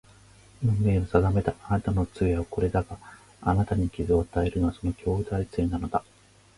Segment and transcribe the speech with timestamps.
[0.65, 1.53] 運命の定めだ。
[1.65, 2.97] あなたの杖はこれだが、
[3.39, 6.03] あなたに傷を与えたのはその兄弟杖なのだ